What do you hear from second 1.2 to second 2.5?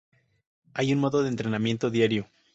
de entrenamiento diario.